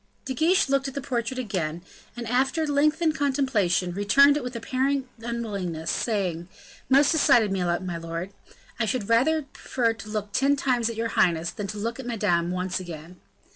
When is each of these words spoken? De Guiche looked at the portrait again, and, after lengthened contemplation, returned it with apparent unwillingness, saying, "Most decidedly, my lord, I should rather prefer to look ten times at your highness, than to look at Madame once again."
De 0.25 0.33
Guiche 0.33 0.67
looked 0.67 0.87
at 0.87 0.95
the 0.95 0.99
portrait 0.99 1.37
again, 1.37 1.83
and, 2.17 2.27
after 2.27 2.65
lengthened 2.65 3.13
contemplation, 3.15 3.91
returned 3.93 4.35
it 4.35 4.43
with 4.43 4.55
apparent 4.55 5.07
unwillingness, 5.19 5.91
saying, 5.91 6.49
"Most 6.89 7.11
decidedly, 7.11 7.61
my 7.63 7.97
lord, 7.97 8.33
I 8.79 8.85
should 8.85 9.07
rather 9.09 9.43
prefer 9.43 9.93
to 9.93 10.09
look 10.09 10.31
ten 10.33 10.55
times 10.55 10.89
at 10.89 10.95
your 10.95 11.09
highness, 11.09 11.51
than 11.51 11.67
to 11.67 11.77
look 11.77 11.99
at 11.99 12.07
Madame 12.07 12.49
once 12.49 12.79
again." 12.79 13.17